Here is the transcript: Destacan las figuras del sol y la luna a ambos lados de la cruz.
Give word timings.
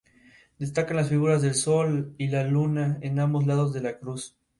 Destacan 0.57 0.97
las 0.97 1.09
figuras 1.09 1.43
del 1.43 1.53
sol 1.53 2.15
y 2.17 2.29
la 2.29 2.43
luna 2.43 2.99
a 3.03 3.21
ambos 3.21 3.45
lados 3.45 3.71
de 3.71 3.81
la 3.81 3.99
cruz. 3.99 4.35